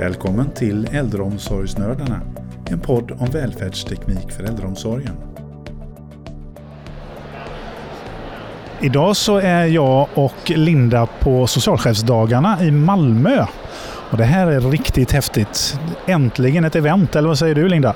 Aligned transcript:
Välkommen 0.00 0.50
till 0.50 0.88
Äldreomsorgsnördarna, 0.92 2.20
en 2.70 2.80
podd 2.80 3.10
om 3.10 3.26
välfärdsteknik 3.30 4.32
för 4.32 4.44
äldreomsorgen. 4.44 5.16
Idag 8.80 9.16
så 9.16 9.36
är 9.36 9.64
jag 9.64 10.08
och 10.14 10.50
Linda 10.50 11.06
på 11.06 11.46
socialchefsdagarna 11.46 12.62
i 12.62 12.70
Malmö. 12.70 13.46
Och 14.10 14.16
det 14.16 14.24
här 14.24 14.46
är 14.46 14.60
riktigt 14.60 15.12
häftigt. 15.12 15.80
Äntligen 16.06 16.64
ett 16.64 16.76
event, 16.76 17.16
eller 17.16 17.28
vad 17.28 17.38
säger 17.38 17.54
du 17.54 17.68
Linda? 17.68 17.94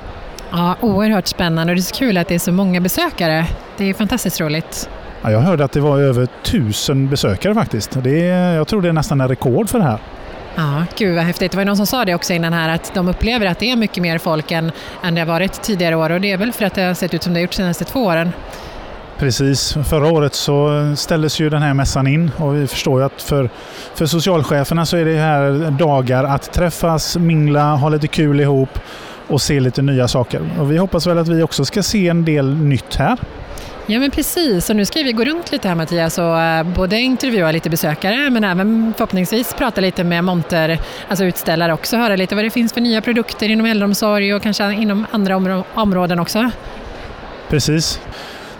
Ja, 0.52 0.76
oerhört 0.80 1.26
spännande 1.26 1.72
och 1.72 1.76
det 1.76 1.80
är 1.80 1.82
så 1.82 1.94
kul 1.94 2.16
att 2.16 2.28
det 2.28 2.34
är 2.34 2.38
så 2.38 2.52
många 2.52 2.80
besökare. 2.80 3.46
Det 3.76 3.90
är 3.90 3.94
fantastiskt 3.94 4.40
roligt. 4.40 4.90
Ja, 5.22 5.30
jag 5.30 5.40
hörde 5.40 5.64
att 5.64 5.72
det 5.72 5.80
var 5.80 6.00
över 6.00 6.28
tusen 6.42 7.08
besökare 7.08 7.54
faktiskt. 7.54 7.98
Det 8.02 8.28
är, 8.28 8.54
jag 8.54 8.68
tror 8.68 8.82
det 8.82 8.88
är 8.88 8.92
nästan 8.92 9.20
en 9.20 9.28
rekord 9.28 9.68
för 9.68 9.78
det 9.78 9.84
här. 9.84 10.00
Ja, 10.56 10.84
gud 10.96 11.14
vad 11.14 11.24
häftigt. 11.24 11.52
Det 11.52 11.56
var 11.56 11.64
någon 11.64 11.76
som 11.76 11.86
sa 11.86 12.04
det 12.04 12.14
också 12.14 12.32
innan 12.32 12.52
här 12.52 12.68
att 12.68 12.94
de 12.94 13.08
upplever 13.08 13.46
att 13.46 13.58
det 13.58 13.70
är 13.70 13.76
mycket 13.76 14.02
mer 14.02 14.18
folk 14.18 14.50
än, 14.50 14.72
än 15.02 15.14
det 15.14 15.20
har 15.20 15.26
varit 15.26 15.62
tidigare 15.62 15.96
år 15.96 16.10
och 16.10 16.20
det 16.20 16.32
är 16.32 16.36
väl 16.36 16.52
för 16.52 16.64
att 16.64 16.74
det 16.74 16.82
har 16.82 16.94
sett 16.94 17.14
ut 17.14 17.22
som 17.22 17.32
det 17.32 17.38
har 17.38 17.42
gjort 17.42 17.50
de 17.50 17.56
senaste 17.56 17.84
två 17.84 18.04
åren. 18.04 18.32
Precis. 19.18 19.76
Förra 19.88 20.06
året 20.12 20.34
så 20.34 20.92
ställdes 20.96 21.40
ju 21.40 21.50
den 21.50 21.62
här 21.62 21.74
mässan 21.74 22.06
in 22.06 22.30
och 22.36 22.56
vi 22.56 22.66
förstår 22.66 23.00
ju 23.00 23.06
att 23.06 23.22
för, 23.22 23.50
för 23.94 24.06
socialcheferna 24.06 24.86
så 24.86 24.96
är 24.96 25.04
det 25.04 25.18
här 25.18 25.70
dagar 25.70 26.24
att 26.24 26.52
träffas, 26.52 27.16
mingla, 27.16 27.74
ha 27.74 27.88
lite 27.88 28.08
kul 28.08 28.40
ihop 28.40 28.78
och 29.28 29.42
se 29.42 29.60
lite 29.60 29.82
nya 29.82 30.08
saker. 30.08 30.50
Och 30.60 30.72
vi 30.72 30.76
hoppas 30.76 31.06
väl 31.06 31.18
att 31.18 31.28
vi 31.28 31.42
också 31.42 31.64
ska 31.64 31.82
se 31.82 32.08
en 32.08 32.24
del 32.24 32.54
nytt 32.54 32.96
här. 32.96 33.18
Ja 33.86 34.00
men 34.00 34.10
precis, 34.10 34.70
och 34.70 34.76
nu 34.76 34.84
ska 34.84 35.02
vi 35.02 35.12
gå 35.12 35.24
runt 35.24 35.52
lite 35.52 35.68
här 35.68 35.74
Mattias 35.74 36.18
och 36.18 36.40
eh, 36.40 36.66
både 36.66 37.00
intervjua 37.00 37.52
lite 37.52 37.70
besökare 37.70 38.30
men 38.30 38.44
även 38.44 38.94
förhoppningsvis 38.96 39.54
prata 39.54 39.80
lite 39.80 40.04
med 40.04 40.24
monter, 40.24 40.80
alltså 41.08 41.24
utställare 41.24 41.72
också, 41.72 41.96
höra 41.96 42.16
lite 42.16 42.34
vad 42.34 42.44
det 42.44 42.50
finns 42.50 42.72
för 42.72 42.80
nya 42.80 43.00
produkter 43.00 43.48
inom 43.48 43.66
äldreomsorg 43.66 44.34
och 44.34 44.42
kanske 44.42 44.72
inom 44.72 45.06
andra 45.10 45.64
områden 45.74 46.18
också. 46.18 46.50
Precis. 47.48 48.00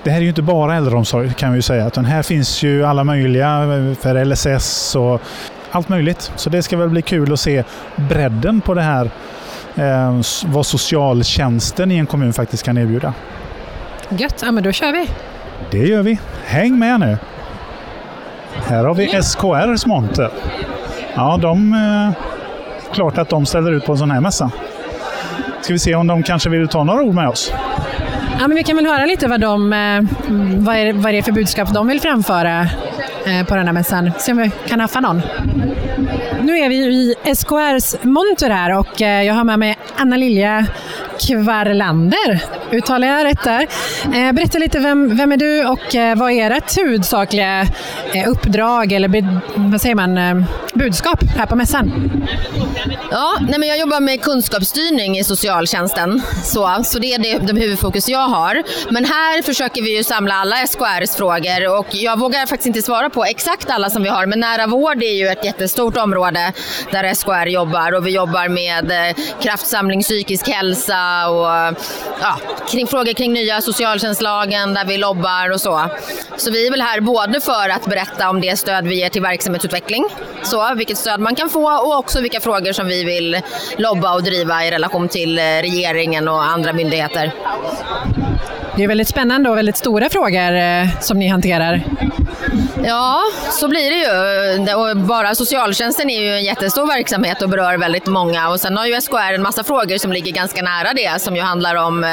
Det 0.03 0.11
här 0.11 0.17
är 0.19 0.23
ju 0.23 0.29
inte 0.29 0.43
bara 0.43 0.77
äldreomsorg 0.77 1.35
kan 1.35 1.53
vi 1.53 1.59
ju 1.59 1.63
säga, 1.63 1.87
utan 1.87 2.05
här 2.05 2.23
finns 2.23 2.63
ju 2.63 2.85
alla 2.85 3.05
möjliga 3.05 3.63
eh, 3.63 3.95
för 3.95 4.25
LSS 4.25 4.97
och 4.97 5.23
allt 5.71 5.89
möjligt. 5.89 6.33
Så 6.37 6.51
det 6.51 6.63
ska 6.63 6.77
väl 6.77 6.89
bli 6.89 7.03
kul 7.03 7.33
att 7.33 7.41
se 7.41 7.65
bredden 7.97 8.61
på 8.61 8.75
det 8.75 8.83
här, 8.83 9.11
eh, 9.75 10.21
vad 10.47 10.67
socialtjänsten 10.67 11.91
i 11.91 11.97
en 11.97 12.07
kommun 12.07 12.33
faktiskt 12.33 12.63
kan 12.63 12.79
erbjuda. 12.79 13.15
Gött, 14.09 14.43
ja 14.43 14.53
men 14.53 14.63
då 14.63 14.73
kör 14.73 14.93
vi. 14.93 15.09
Det 15.71 15.87
gör 15.87 16.03
vi. 16.03 16.19
Häng 16.45 16.79
med 16.79 17.01
nu. 17.01 17.19
Här 18.67 18.85
har 18.85 18.95
vi 18.95 19.23
SKRs 19.23 19.87
monter. 19.87 20.31
Ja, 21.15 21.39
de... 21.43 21.73
Eh, 21.73 22.25
klart 22.95 23.19
att 23.19 23.29
de 23.29 23.47
ställer 23.47 23.73
ut 23.73 23.87
på 23.87 23.93
en 23.93 23.99
sån 23.99 24.11
här 24.11 24.21
mässa. 24.21 24.51
Ska 25.61 25.73
vi 25.73 25.79
se 25.79 25.95
om 25.95 26.07
de 26.07 26.23
kanske 26.23 26.51
vill 26.51 26.69
ta 26.69 26.85
några 26.85 27.03
ord 27.03 27.15
med 27.15 27.29
oss? 27.29 27.53
Ja, 28.41 28.49
men 28.49 28.57
vi 28.57 28.63
kan 28.63 28.77
väl 28.77 28.87
höra 28.87 29.07
lite 29.07 29.29
vad, 29.29 29.41
de, 29.41 29.73
eh, 29.73 30.03
vad, 30.59 30.77
är, 30.77 30.93
vad 30.93 31.07
är 31.07 31.13
det 31.13 31.23
för 31.23 31.33
budskap 31.33 31.73
de 31.75 31.87
vill 31.89 32.01
framföra 32.01 32.61
eh, 33.27 33.47
på 33.47 33.57
den 33.57 33.67
här 33.67 33.73
mässan. 33.73 34.11
Se 34.19 34.33
om 34.33 34.39
vi 34.39 34.51
kan 34.69 34.81
haffa 34.81 35.01
någon. 35.01 35.23
Nu 36.43 36.59
är 36.59 36.69
vi 36.69 36.77
i 36.77 37.15
SKRs 37.35 37.97
monter 38.03 38.51
här 38.51 38.79
och 38.79 39.03
eh, 39.03 39.23
jag 39.23 39.35
har 39.35 39.45
med 39.45 39.59
mig 39.59 39.79
Anna 39.97 40.17
Lilja 40.17 40.67
Kvarlander. 41.21 42.45
Uttalar 42.73 43.09
jag 43.09 43.25
rätt 43.25 43.45
där? 43.45 43.67
Eh, 44.05 44.33
berätta 44.33 44.59
lite, 44.59 44.79
vem, 44.79 45.17
vem 45.17 45.33
är 45.33 45.37
du 45.37 45.65
och 45.67 45.95
eh, 45.95 46.17
vad 46.17 46.33
är 46.33 46.51
ert 46.51 46.79
huvudsakliga 46.79 47.61
eh, 48.15 48.29
uppdrag 48.29 48.93
eller 48.93 49.41
vad 49.71 49.81
säger 49.81 49.95
man, 49.95 50.19
eh, 50.19 50.45
budskap 50.75 51.23
här 51.37 51.47
på 51.47 51.57
mässan? 51.57 52.11
Ja, 53.11 53.39
nej 53.41 53.59
men 53.59 53.69
jag 53.69 53.79
jobbar 53.79 54.01
med 54.01 54.23
kunskapsstyrning 54.23 55.19
i 55.19 55.25
socialtjänsten, 55.25 56.23
så, 56.45 56.81
så 56.85 56.99
det 56.99 57.15
är 57.15 57.19
det, 57.19 57.39
det 57.39 57.61
huvudfokus 57.61 58.09
jag 58.09 58.29
har. 58.29 58.63
Men 58.91 59.05
här 59.05 59.43
försöker 59.43 59.83
vi 59.83 59.97
ju 59.97 60.05
samla 60.05 60.35
alla 60.35 60.57
SKRs 60.67 61.17
frågor 61.17 61.79
och 61.79 61.87
jag 61.91 62.19
vågar 62.19 62.47
faktiskt 62.47 62.67
inte 62.67 62.83
svara 62.83 63.11
på 63.11 63.25
exakt 63.25 63.71
alla 63.71 63.91
som 63.91 64.03
vi 64.03 64.09
har, 64.09 64.27
men 64.27 64.41
nära 64.41 64.67
vård 64.67 65.03
är 65.03 65.15
ju 65.15 65.29
ett 65.29 65.45
jättestort 65.45 65.97
område 65.97 66.53
där 66.91 67.15
SKR 67.15 67.47
jobbar 67.47 67.93
och 67.93 68.07
vi 68.07 68.11
jobbar 68.11 68.49
med 68.49 68.91
eh, 68.91 69.17
kraftsamling 69.41 70.03
psykisk 70.03 70.49
hälsa, 70.49 71.29
och 71.29 71.77
ja, 72.21 72.39
kring 72.71 72.87
frågor 72.87 73.13
kring 73.13 73.33
nya 73.33 73.61
socialtjänstlagen 73.61 74.75
där 74.75 74.85
vi 74.85 74.99
lobbar 74.99 75.51
och 75.51 75.61
så. 75.61 75.89
Så 76.37 76.51
vi 76.51 76.67
är 76.67 76.71
väl 76.71 76.83
här 76.83 77.01
både 77.01 77.41
för 77.41 77.69
att 77.69 77.85
berätta 77.87 78.31
om 78.31 78.41
det 78.41 78.57
stöd 78.57 78.87
vi 78.87 78.95
ger 78.95 79.09
till 79.09 79.23
verksamhetsutveckling, 79.23 80.05
så 80.43 80.64
vilket 80.75 80.99
stöd 80.99 81.21
man 81.21 81.35
kan 81.35 81.49
få 81.49 81.73
och 81.73 81.99
också 81.99 82.21
vilka 82.21 82.41
frågor 82.41 82.73
som 82.73 82.87
vi 82.87 83.05
vill 83.05 83.41
lobba 83.77 84.15
och 84.15 84.23
driva 84.23 84.65
i 84.65 84.71
relation 84.71 85.09
till 85.09 85.39
eh, 85.39 85.43
regeringen 85.43 86.29
och 86.29 86.45
andra 86.45 86.73
myndigheter. 86.73 87.33
Det 88.77 88.85
är 88.85 88.89
väldigt 88.89 89.09
spännande 89.09 89.51
och 89.51 89.57
väldigt 89.57 89.77
stora 89.77 90.11
frågor 90.11 90.55
eh, 90.55 91.01
som 91.01 91.19
ni 91.19 91.29
hanterar. 91.29 91.83
Ja, 92.83 93.21
så 93.51 93.69
blir 93.69 93.91
det 93.91 93.97
ju. 93.97 94.75
Och 94.75 94.97
bara 94.97 95.35
socialtjänsten 95.35 96.11
är 96.11 96.21
ju 96.21 96.31
en 96.35 96.45
jättestor 96.45 96.87
verksamhet 96.87 97.43
och 97.43 97.49
berör 97.49 97.79
väldigt 97.79 98.07
många. 98.07 98.49
Och 98.49 98.61
sen 98.61 98.77
har 98.77 98.87
ju 98.87 99.01
SKR 99.01 99.35
en 99.35 99.43
massa 99.43 99.65
frågor 99.65 99.99
som 99.99 100.13
ligger 100.13 100.33
ganska 100.33 100.63
nära 100.63 100.95
det 100.95 101.23
som 101.23 101.37
ju 101.37 101.43
handlar 101.43 101.75
om 101.75 102.05
eh, 102.05 102.11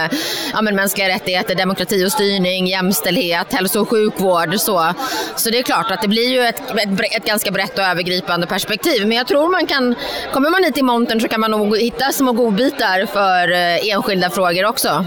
ja, 0.53 0.61
men 0.61 0.75
mänskliga 0.75 1.07
rättigheter, 1.07 1.55
demokrati 1.55 2.05
och 2.05 2.11
styrning, 2.11 2.67
jämställdhet, 2.67 3.53
hälso 3.53 3.81
och 3.81 3.89
sjukvård. 3.89 4.59
Så, 4.59 4.93
så 5.35 5.49
det 5.49 5.59
är 5.59 5.63
klart 5.63 5.91
att 5.91 6.01
det 6.01 6.07
blir 6.07 6.29
ju 6.29 6.41
ett, 6.41 6.61
ett, 6.71 7.15
ett 7.17 7.25
ganska 7.25 7.51
brett 7.51 7.77
och 7.77 7.83
övergripande 7.85 8.47
perspektiv. 8.47 9.07
Men 9.07 9.17
jag 9.17 9.27
tror 9.27 9.51
man 9.51 9.67
kan, 9.67 9.95
kommer 10.33 10.49
man 10.49 10.63
hit 10.63 10.77
i 10.77 10.81
montern 10.81 11.21
så 11.21 11.27
kan 11.27 11.39
man 11.39 11.51
nog 11.51 11.77
hitta 11.77 12.11
små 12.11 12.31
godbitar 12.31 13.05
för 13.05 13.51
eh, 13.51 13.93
enskilda 13.93 14.29
frågor 14.29 14.65
också. 14.65 15.05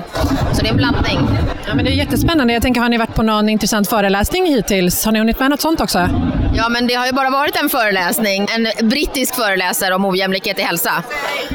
Så 0.52 0.62
det 0.62 0.68
är 0.68 0.70
en 0.70 0.76
blandning. 0.76 1.53
Ja, 1.66 1.74
men 1.74 1.84
det 1.84 1.90
är 1.90 1.94
jättespännande. 1.94 2.52
Jag 2.52 2.62
tänker, 2.62 2.80
har 2.80 2.88
ni 2.88 2.98
varit 2.98 3.14
på 3.14 3.22
någon 3.22 3.48
intressant 3.48 3.88
föreläsning 3.88 4.46
hittills? 4.46 5.04
Har 5.04 5.12
ni 5.12 5.18
hunnit 5.18 5.40
med 5.40 5.50
något 5.50 5.60
sånt 5.60 5.80
också? 5.80 6.08
Ja, 6.56 6.68
men 6.68 6.86
det 6.86 6.94
har 6.94 7.06
ju 7.06 7.12
bara 7.12 7.30
varit 7.30 7.56
en 7.62 7.68
föreläsning. 7.68 8.46
En 8.50 8.88
brittisk 8.88 9.34
föreläsare 9.34 9.94
om 9.94 10.04
ojämlikhet 10.04 10.58
i 10.58 10.62
hälsa. 10.62 10.90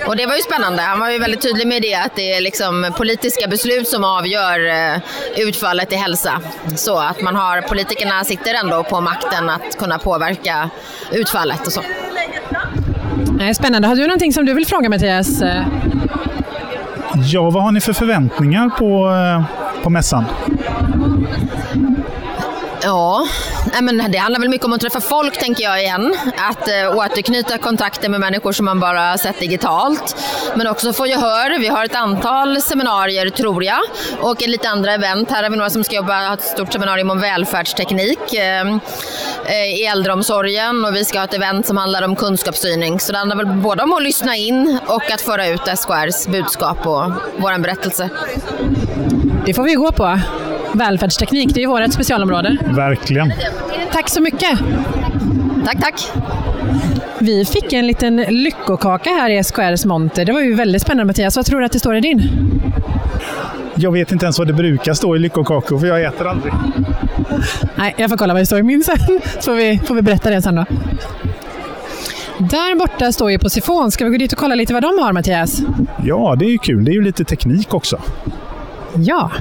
Och 0.07 0.17
det 0.17 0.25
var 0.25 0.35
ju 0.35 0.41
spännande. 0.41 0.81
Han 0.81 0.99
var 0.99 1.09
ju 1.09 1.19
väldigt 1.19 1.41
tydlig 1.41 1.67
med 1.67 1.81
det, 1.81 1.95
att 1.95 2.15
det 2.15 2.33
är 2.33 2.41
liksom 2.41 2.93
politiska 2.97 3.47
beslut 3.47 3.87
som 3.87 4.03
avgör 4.03 4.67
eh, 4.67 5.01
utfallet 5.37 5.93
i 5.93 5.95
hälsa. 5.95 6.41
Så 6.75 6.97
att 6.97 7.21
man 7.21 7.35
har, 7.35 7.61
politikerna 7.61 8.23
sitter 8.23 8.53
ändå 8.53 8.83
på 8.83 9.01
makten 9.01 9.49
att 9.49 9.77
kunna 9.77 9.97
påverka 9.97 10.69
utfallet 11.11 11.67
och 11.67 11.73
så. 11.73 11.81
Spännande. 13.55 13.87
Har 13.87 13.95
du 13.95 14.01
någonting 14.01 14.33
som 14.33 14.45
du 14.45 14.53
vill 14.53 14.65
fråga 14.67 14.89
Mattias? 14.89 15.41
Ja, 17.15 17.49
vad 17.49 17.63
har 17.63 17.71
ni 17.71 17.81
för 17.81 17.93
förväntningar 17.93 18.69
på, 18.69 19.09
eh, 19.09 19.58
på 19.83 19.89
mässan? 19.89 20.25
Ja, 22.83 23.27
men 23.81 24.11
det 24.11 24.17
handlar 24.17 24.39
väl 24.39 24.49
mycket 24.49 24.65
om 24.65 24.73
att 24.73 24.81
träffa 24.81 25.01
folk 25.01 25.39
tänker 25.39 25.63
jag 25.63 25.81
igen. 25.81 26.15
Att 26.49 26.67
eh, 26.67 26.97
återknyta 26.97 27.57
kontakter 27.57 28.09
med 28.09 28.19
människor 28.19 28.51
som 28.51 28.65
man 28.65 28.79
bara 28.79 29.17
sett 29.17 29.39
digitalt. 29.39 30.15
Men 30.55 30.67
också 30.67 30.93
få 30.93 31.07
gehör. 31.07 31.59
Vi 31.59 31.67
har 31.67 31.85
ett 31.85 31.95
antal 31.95 32.61
seminarier 32.61 33.29
tror 33.29 33.63
jag 33.63 33.79
och 34.21 34.47
lite 34.47 34.69
andra 34.69 34.93
event. 34.93 35.31
Här 35.31 35.43
har 35.43 35.49
vi 35.49 35.57
några 35.57 35.69
som 35.69 35.83
ska 35.83 35.95
jobba, 35.95 36.27
ha 36.27 36.33
ett 36.33 36.43
stort 36.43 36.73
seminarium 36.73 37.09
om 37.09 37.19
välfärdsteknik 37.19 38.33
eh, 38.33 38.67
eh, 39.45 39.79
i 39.79 39.85
äldreomsorgen 39.85 40.85
och 40.85 40.95
vi 40.95 41.05
ska 41.05 41.19
ha 41.19 41.25
ett 41.25 41.33
event 41.33 41.65
som 41.65 41.77
handlar 41.77 42.03
om 42.03 42.15
kunskapsstyrning. 42.15 42.99
Så 42.99 43.11
det 43.11 43.17
handlar 43.17 43.35
väl 43.37 43.45
både 43.45 43.83
om 43.83 43.93
att 43.93 44.03
lyssna 44.03 44.35
in 44.35 44.79
och 44.87 45.11
att 45.11 45.21
föra 45.21 45.47
ut 45.47 45.61
SKRs 45.77 46.27
budskap 46.27 46.87
och 46.87 47.11
vår 47.37 47.59
berättelse. 47.59 48.09
Det 49.49 49.53
får 49.53 49.63
vi 49.63 49.73
gå 49.73 49.91
på. 49.91 50.19
Välfärdsteknik, 50.73 51.53
det 51.53 51.59
är 51.59 51.61
ju 51.61 51.67
vårt 51.67 51.93
specialområde. 51.93 52.57
Verkligen. 52.75 53.33
Tack 53.91 54.09
så 54.09 54.21
mycket. 54.21 54.59
Tack, 55.65 55.81
tack. 55.81 56.11
Vi 57.19 57.45
fick 57.45 57.73
en 57.73 57.87
liten 57.87 58.15
lyckokaka 58.15 59.09
här 59.09 59.29
i 59.29 59.43
SKRs 59.43 59.85
monter. 59.85 60.25
Det 60.25 60.31
var 60.31 60.41
ju 60.41 60.53
väldigt 60.53 60.81
spännande 60.81 61.05
Mattias. 61.05 61.35
Vad 61.35 61.45
tror 61.45 61.59
du 61.59 61.65
att 61.65 61.71
det 61.71 61.79
står 61.79 61.95
i 61.95 62.01
din? 62.01 62.21
Jag 63.75 63.91
vet 63.91 64.11
inte 64.11 64.25
ens 64.25 64.39
vad 64.39 64.47
det 64.47 64.53
brukar 64.53 64.93
stå 64.93 65.15
i 65.15 65.19
lyckokakor, 65.19 65.79
för 65.79 65.87
jag 65.87 66.03
äter 66.03 66.27
aldrig. 66.27 66.53
Nej, 67.75 67.95
jag 67.97 68.09
får 68.09 68.17
kolla 68.17 68.33
vad 68.33 68.41
det 68.41 68.45
står 68.45 68.59
i 68.59 68.63
min 68.63 68.83
sen, 68.83 68.97
så 69.39 69.51
får 69.51 69.55
vi, 69.55 69.79
får 69.85 69.95
vi 69.95 70.01
berätta 70.01 70.29
det 70.29 70.41
sen 70.41 70.55
då. 70.55 70.65
Där 72.39 72.75
borta 72.75 73.11
står 73.11 73.31
ju 73.31 73.39
Posifon. 73.39 73.91
Ska 73.91 74.05
vi 74.05 74.11
gå 74.11 74.17
dit 74.17 74.31
och 74.31 74.39
kolla 74.39 74.55
lite 74.55 74.73
vad 74.73 74.83
de 74.83 74.99
har, 74.99 75.13
Mattias? 75.13 75.61
Ja, 76.03 76.35
det 76.39 76.45
är 76.45 76.49
ju 76.49 76.57
kul. 76.57 76.85
Det 76.85 76.91
är 76.91 76.93
ju 76.93 77.01
lite 77.01 77.23
teknik 77.23 77.73
också. 77.73 78.01
Ja. 79.03 79.31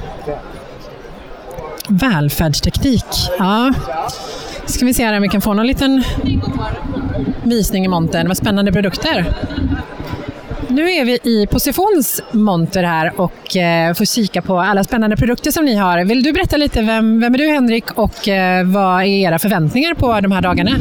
Välfärdsteknik. 1.87 3.05
Ja. 3.39 3.73
Ska 4.65 4.85
vi 4.85 4.93
se 4.93 5.05
här 5.05 5.15
om 5.15 5.21
vi 5.21 5.29
kan 5.29 5.41
få 5.41 5.53
någon 5.53 5.67
liten 5.67 6.03
visning 7.43 7.85
i 7.85 7.87
montern. 7.87 8.27
Vad 8.27 8.37
spännande 8.37 8.71
produkter. 8.71 9.25
Nu 10.67 10.91
är 10.91 11.05
vi 11.05 11.19
i 11.23 11.47
Posifons 11.47 12.21
monter 12.31 12.83
här 12.83 13.21
och 13.21 13.57
eh, 13.57 13.93
får 13.93 14.05
kika 14.05 14.41
på 14.41 14.59
alla 14.59 14.83
spännande 14.83 15.17
produkter 15.17 15.51
som 15.51 15.65
ni 15.65 15.75
har. 15.75 16.05
Vill 16.05 16.23
du 16.23 16.33
berätta 16.33 16.57
lite, 16.57 16.81
vem, 16.81 17.19
vem 17.19 17.33
är 17.33 17.37
du 17.37 17.47
Henrik 17.47 17.91
och 17.91 18.27
eh, 18.27 18.65
vad 18.65 19.01
är 19.01 19.05
era 19.05 19.39
förväntningar 19.39 19.93
på 19.93 20.21
de 20.21 20.31
här 20.31 20.41
dagarna? 20.41 20.71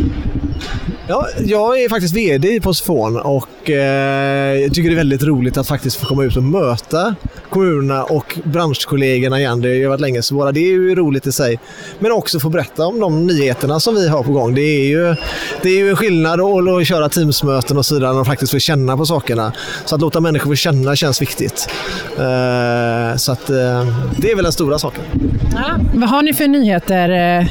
Ja, 1.10 1.28
jag 1.44 1.82
är 1.82 1.88
faktiskt 1.88 2.14
VD 2.14 2.54
i 2.54 2.60
Posifon 2.60 3.16
och 3.16 3.70
eh, 3.70 4.54
jag 4.60 4.74
tycker 4.74 4.88
det 4.88 4.94
är 4.94 4.96
väldigt 4.96 5.22
roligt 5.22 5.56
att 5.56 5.68
faktiskt 5.68 5.96
få 5.96 6.06
komma 6.06 6.24
ut 6.24 6.36
och 6.36 6.42
möta 6.42 7.14
kommunerna 7.50 8.04
och 8.04 8.38
branschkollegorna 8.44 9.38
igen. 9.38 9.60
Det 9.60 9.82
har 9.82 9.88
varit 9.88 10.00
länge 10.00 10.22
så 10.22 10.34
bara 10.34 10.52
det 10.52 10.60
är 10.60 10.72
ju 10.72 10.94
roligt 10.94 11.26
i 11.26 11.32
sig. 11.32 11.58
Men 11.98 12.12
också 12.12 12.40
få 12.40 12.48
berätta 12.48 12.86
om 12.86 13.00
de 13.00 13.26
nyheterna 13.26 13.80
som 13.80 13.94
vi 13.94 14.08
har 14.08 14.22
på 14.22 14.32
gång. 14.32 14.54
Det 14.54 14.60
är 14.60 14.86
ju, 14.86 15.16
det 15.62 15.68
är 15.68 15.78
ju 15.78 15.90
en 15.90 15.96
skillnad 15.96 16.40
att, 16.40 16.68
att 16.68 16.86
köra 16.86 17.08
Teamsmöten 17.08 17.76
och 17.76 17.86
så 17.86 17.94
vidare 17.94 18.12
när 18.12 18.24
faktiskt 18.24 18.52
får 18.52 18.58
känna 18.58 18.96
på 18.96 19.06
sakerna. 19.06 19.52
Så 19.84 19.94
att 19.94 20.00
låta 20.00 20.20
människor 20.20 20.50
få 20.50 20.56
känna 20.56 20.96
känns 20.96 21.22
viktigt. 21.22 21.68
Eh, 22.18 23.16
så 23.16 23.32
att 23.32 23.50
eh, 23.50 23.86
det 24.16 24.30
är 24.30 24.34
väl 24.34 24.44
den 24.44 24.52
stora 24.52 24.78
saken. 24.78 25.04
Ja. 25.54 25.78
Vad 25.94 26.08
har 26.08 26.22
ni 26.22 26.34
för 26.34 26.46
nyheter? 26.48 27.38
Eh? 27.38 27.46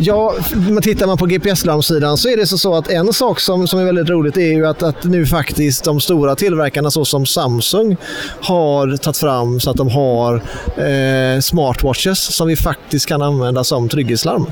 Ja, 0.00 0.34
tittar 0.82 1.06
man 1.06 1.18
på 1.18 1.26
GPS-larmsidan 1.26 2.16
så 2.16 2.28
är 2.28 2.36
det 2.36 2.46
så 2.46 2.74
att 2.74 2.90
en 2.90 3.12
sak 3.12 3.40
som, 3.40 3.68
som 3.68 3.78
är 3.78 3.84
väldigt 3.84 4.08
roligt 4.08 4.36
är 4.36 4.52
ju 4.52 4.66
att, 4.66 4.82
att 4.82 5.04
nu 5.04 5.26
faktiskt 5.26 5.84
de 5.84 6.00
stora 6.00 6.34
tillverkarna 6.34 6.90
såsom 6.90 7.26
Samsung 7.26 7.96
har 8.40 8.96
tagit 8.96 9.16
fram 9.16 9.60
så 9.60 9.70
att 9.70 9.76
de 9.76 9.88
har 9.88 10.34
eh, 10.76 11.40
smartwatches 11.40 12.18
som 12.18 12.48
vi 12.48 12.56
faktiskt 12.56 13.06
kan 13.06 13.22
använda 13.22 13.64
som 13.64 13.88
trygghetslarm. 13.88 14.46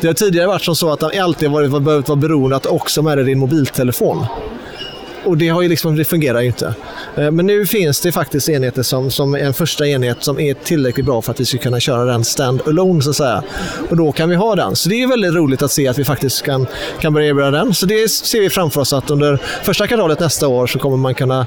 Det 0.00 0.06
har 0.06 0.14
tidigare 0.14 0.46
varit 0.46 0.62
som 0.62 0.76
så 0.76 0.92
att 0.92 1.00
de 1.00 1.20
alltid 1.20 1.50
varit, 1.50 1.82
behövt 1.82 2.08
vara 2.08 2.18
beroende 2.18 2.56
att 2.56 2.66
också 2.66 3.02
med 3.02 3.18
dig 3.18 3.24
din 3.24 3.38
mobiltelefon 3.38 4.26
och 5.24 5.38
det, 5.38 5.48
har 5.48 5.62
ju 5.62 5.68
liksom, 5.68 5.96
det 5.96 6.04
fungerar 6.04 6.40
ju 6.40 6.46
inte. 6.46 6.74
Eh, 7.16 7.30
men 7.30 7.46
nu 7.46 7.66
finns 7.66 8.00
det 8.00 8.12
faktiskt 8.12 8.48
enheter 8.48 8.82
som, 8.82 9.10
som 9.10 9.34
en 9.34 9.54
första 9.54 9.86
enhet 9.86 10.24
som 10.24 10.40
är 10.40 10.54
tillräckligt 10.54 11.06
bra 11.06 11.22
för 11.22 11.32
att 11.32 11.40
vi 11.40 11.44
ska 11.44 11.58
kunna 11.58 11.80
köra 11.80 12.04
den 12.04 12.22
stand-alone 12.22 13.00
så 13.00 13.10
att 13.10 13.16
säga. 13.16 13.42
Och 13.90 13.96
då 13.96 14.12
kan 14.12 14.28
vi 14.28 14.36
ha 14.36 14.54
den. 14.54 14.76
Så 14.76 14.88
det 14.88 15.02
är 15.02 15.06
väldigt 15.06 15.34
roligt 15.34 15.62
att 15.62 15.70
se 15.70 15.88
att 15.88 15.98
vi 15.98 16.04
faktiskt 16.04 16.42
kan, 16.42 16.66
kan 17.00 17.12
börja 17.12 17.28
erbjuda 17.28 17.50
den. 17.50 17.74
Så 17.74 17.86
det 17.86 18.10
ser 18.10 18.40
vi 18.40 18.50
framför 18.50 18.80
oss 18.80 18.92
att 18.92 19.10
under 19.10 19.36
första 19.62 19.86
kvartalet 19.86 20.20
nästa 20.20 20.48
år 20.48 20.66
så 20.66 20.78
kommer 20.78 20.96
man 20.96 21.14
kunna 21.14 21.46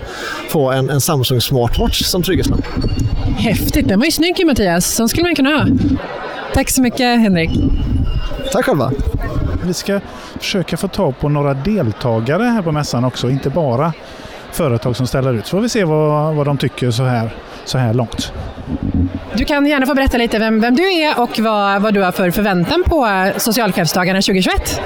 få 0.49 0.71
en, 0.71 0.89
en 0.89 1.01
Samsung 1.01 1.41
Smartwatch 1.41 2.03
som 2.03 2.23
trygghetslarm. 2.23 2.61
Häftigt, 3.37 3.87
den 3.87 3.99
var 3.99 4.05
ju 4.05 4.11
snygg 4.11 4.45
Mattias. 4.45 4.95
Sån 4.95 5.09
skulle 5.09 5.23
man 5.23 5.35
kunna 5.35 5.49
ha. 5.49 5.65
Tack 6.53 6.69
så 6.69 6.81
mycket 6.81 6.99
Henrik. 6.99 7.49
Tack 8.51 8.65
själva. 8.65 8.91
Vi 9.65 9.73
ska 9.73 9.99
försöka 10.39 10.77
få 10.77 10.87
tag 10.87 11.19
på 11.19 11.29
några 11.29 11.53
deltagare 11.53 12.43
här 12.43 12.61
på 12.61 12.71
mässan 12.71 13.05
också, 13.05 13.29
inte 13.29 13.49
bara 13.49 13.93
företag 14.57 14.95
som 14.95 15.07
ställer 15.07 15.33
ut. 15.33 15.47
Så 15.47 15.57
får 15.57 15.61
vi 15.61 15.69
se 15.69 15.83
vad, 15.83 16.35
vad 16.35 16.45
de 16.45 16.57
tycker 16.57 16.91
så 16.91 17.03
här, 17.03 17.29
så 17.65 17.77
här 17.77 17.93
långt. 17.93 18.33
Du 19.33 19.45
kan 19.45 19.65
gärna 19.65 19.85
få 19.85 19.93
berätta 19.93 20.17
lite 20.17 20.39
vem, 20.39 20.61
vem 20.61 20.75
du 20.75 20.93
är 20.93 21.19
och 21.19 21.39
vad, 21.39 21.81
vad 21.81 21.93
du 21.93 22.01
har 22.01 22.11
för 22.11 22.31
förväntan 22.31 22.83
på 22.83 23.31
socialchefsdagarna 23.37 24.21
2021. 24.21 24.81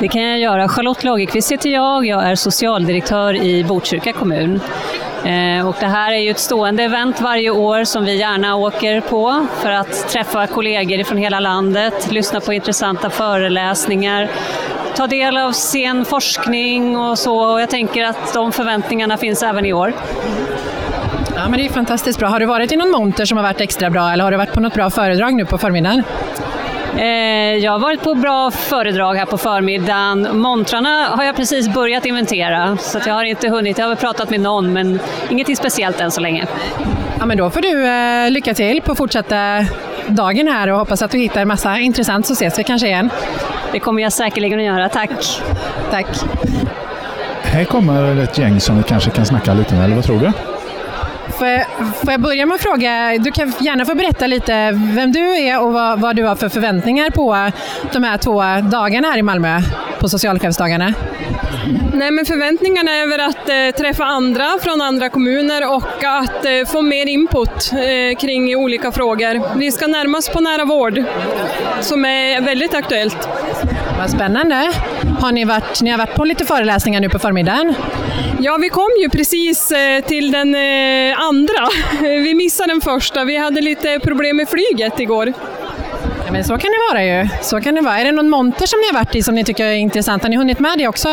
Det 0.00 0.08
kan 0.08 0.22
jag 0.22 0.38
göra. 0.38 0.68
Charlotte 0.68 1.04
Lagerqvist 1.04 1.52
heter 1.52 1.70
jag. 1.70 2.06
Jag 2.06 2.24
är 2.24 2.34
socialdirektör 2.34 3.34
i 3.34 3.64
Botkyrka 3.64 4.12
kommun. 4.12 4.60
Eh, 5.24 5.68
och 5.68 5.76
det 5.80 5.86
här 5.86 6.12
är 6.12 6.18
ju 6.18 6.30
ett 6.30 6.38
stående 6.38 6.82
event 6.82 7.20
varje 7.20 7.50
år 7.50 7.84
som 7.84 8.04
vi 8.04 8.16
gärna 8.16 8.56
åker 8.56 9.00
på 9.00 9.46
för 9.62 9.70
att 9.70 10.08
träffa 10.08 10.46
kollegor 10.46 11.04
från 11.04 11.18
hela 11.18 11.40
landet, 11.40 12.12
lyssna 12.12 12.40
på 12.40 12.52
intressanta 12.52 13.10
föreläsningar, 13.10 14.30
ta 14.96 15.06
del 15.06 15.36
av 15.36 15.52
sen 15.52 16.04
forskning 16.04 16.96
och 16.96 17.18
så. 17.18 17.38
Och 17.38 17.60
jag 17.60 17.70
tänker 17.70 18.04
att 18.04 18.34
de 18.34 18.52
förväntningarna 18.52 19.16
finns 19.16 19.42
även 19.42 19.66
i 19.66 19.72
år. 19.72 19.92
Ja, 21.34 21.48
men 21.48 21.58
det 21.58 21.66
är 21.66 21.68
fantastiskt 21.68 22.18
bra. 22.18 22.28
Har 22.28 22.40
du 22.40 22.46
varit 22.46 22.72
i 22.72 22.76
någon 22.76 22.90
monter 22.90 23.24
som 23.24 23.36
har 23.36 23.44
varit 23.44 23.60
extra 23.60 23.90
bra 23.90 24.12
eller 24.12 24.24
har 24.24 24.30
du 24.30 24.36
varit 24.36 24.52
på 24.52 24.60
något 24.60 24.74
bra 24.74 24.90
föredrag 24.90 25.34
nu 25.34 25.44
på 25.44 25.58
förmiddagen? 25.58 26.02
Eh, 26.96 27.06
jag 27.56 27.72
har 27.72 27.78
varit 27.78 28.02
på 28.02 28.14
bra 28.14 28.50
föredrag 28.50 29.14
här 29.14 29.26
på 29.26 29.38
förmiddagen. 29.38 30.28
Montrarna 30.32 31.06
har 31.10 31.24
jag 31.24 31.36
precis 31.36 31.68
börjat 31.68 32.06
inventera 32.06 32.76
så 32.76 32.98
jag 33.06 33.14
har 33.14 33.24
inte 33.24 33.48
hunnit. 33.48 33.78
Jag 33.78 33.84
har 33.84 33.88
väl 33.88 33.96
pratat 33.96 34.30
med 34.30 34.40
någon 34.40 34.72
men 34.72 35.00
ingenting 35.30 35.56
speciellt 35.56 36.00
än 36.00 36.10
så 36.10 36.20
länge. 36.20 36.46
Ja, 37.18 37.26
men 37.26 37.36
då 37.36 37.50
får 37.50 37.60
du 37.60 37.86
eh, 37.86 38.30
lycka 38.30 38.54
till 38.54 38.82
på 38.82 38.94
fortsatta 38.94 39.66
dagen 40.08 40.48
här 40.48 40.68
och 40.68 40.78
hoppas 40.78 41.02
att 41.02 41.10
du 41.10 41.18
hittar 41.18 41.44
massa 41.44 41.78
intressant 41.78 42.26
så 42.26 42.32
ses 42.32 42.58
vi 42.58 42.64
kanske 42.64 42.86
igen. 42.86 43.10
Det 43.72 43.80
kommer 43.80 44.02
jag 44.02 44.12
säkerligen 44.12 44.58
att 44.58 44.64
göra, 44.64 44.88
tack. 44.88 45.42
Tack. 45.90 46.06
Här 47.42 47.64
kommer 47.64 48.22
ett 48.22 48.38
gäng 48.38 48.60
som 48.60 48.76
vi 48.76 48.82
kanske 48.82 49.10
kan 49.10 49.26
snacka 49.26 49.54
lite 49.54 49.74
med, 49.74 49.84
eller 49.84 49.94
vad 49.94 50.04
tror 50.04 50.20
du? 50.20 50.32
Får 51.32 51.46
jag, 51.46 51.66
får 52.04 52.12
jag 52.12 52.20
börja 52.20 52.46
med 52.46 52.54
att 52.54 52.60
fråga, 52.60 53.18
du 53.18 53.30
kan 53.30 53.52
gärna 53.60 53.84
få 53.84 53.94
berätta 53.94 54.26
lite 54.26 54.70
vem 54.72 55.12
du 55.12 55.36
är 55.36 55.62
och 55.62 55.72
vad, 55.72 56.00
vad, 56.00 56.16
du 56.16 56.24
har 56.24 56.34
för 56.34 56.48
förväntningar 56.48 57.10
på 57.10 57.50
de 57.92 58.02
här 58.02 58.18
två 58.18 58.42
dagarna 58.70 59.08
här 59.08 59.18
i 59.18 59.22
Malmö, 59.22 59.60
på 60.00 60.08
socialchefsdagarna? 60.08 60.94
Nej, 61.94 62.10
men 62.10 62.24
förväntningarna 62.24 62.90
är 62.90 63.06
väl 63.06 63.20
att 63.20 63.48
eh, 63.48 63.82
träffa 63.82 64.04
andra 64.04 64.58
från 64.62 64.80
andra 64.80 65.08
kommuner 65.08 65.74
och 65.74 66.04
att 66.04 66.44
eh, 66.44 66.72
få 66.72 66.82
mer 66.82 67.06
input 67.08 67.72
eh, 67.72 68.18
kring 68.18 68.56
olika 68.56 68.92
frågor. 68.92 69.58
Vi 69.58 69.72
ska 69.72 69.86
närma 69.86 70.18
oss 70.18 70.28
på 70.28 70.40
nära 70.40 70.64
vård, 70.64 71.02
som 71.80 72.04
är 72.04 72.40
väldigt 72.40 72.74
aktuellt. 72.74 73.28
Vad 73.98 74.10
spännande. 74.10 74.72
Har 75.20 75.32
ni, 75.32 75.44
varit, 75.44 75.82
ni 75.82 75.90
har 75.90 75.98
varit 75.98 76.14
på 76.14 76.24
lite 76.24 76.44
föreläsningar 76.44 77.00
nu 77.00 77.08
på 77.08 77.18
förmiddagen? 77.18 77.74
Ja, 78.40 78.56
vi 78.56 78.68
kom 78.68 78.90
ju 79.02 79.08
precis 79.08 79.70
eh, 79.70 80.04
till 80.04 80.30
den 80.30 80.54
eh, 80.54 81.20
andra. 81.20 81.68
Vi 82.00 82.34
missade 82.34 82.72
den 82.72 82.80
första. 82.80 83.24
Vi 83.24 83.36
hade 83.36 83.60
lite 83.60 84.00
problem 84.00 84.36
med 84.36 84.48
flyget 84.48 85.00
igår. 85.00 85.32
Ja, 86.26 86.32
men 86.32 86.44
så 86.44 86.58
kan 86.58 86.70
det 86.70 86.78
vara 86.92 87.04
ju. 87.04 87.28
Så 87.42 87.60
kan 87.60 87.74
det 87.74 87.80
vara. 87.80 87.98
Är 87.98 88.04
det 88.04 88.12
någon 88.12 88.28
monter 88.28 88.66
som 88.66 88.80
ni 88.80 88.86
har 88.86 88.94
varit 88.94 89.14
i 89.14 89.22
som 89.22 89.34
ni 89.34 89.44
tycker 89.44 89.66
är 89.66 89.72
intressant? 89.72 90.22
Har 90.22 90.30
ni 90.30 90.36
hunnit 90.36 90.60
med 90.60 90.78
det 90.78 90.88
också? 90.88 91.08